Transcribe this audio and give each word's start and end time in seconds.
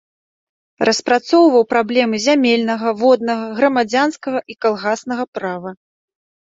Распрацоўваў 0.89 1.67
праблемы 1.75 2.15
зямельнага, 2.27 2.87
воднага, 3.05 3.45
грамадзянскага 3.61 4.39
і 4.55 4.61
калгаснага 4.65 5.23
права. 5.39 5.69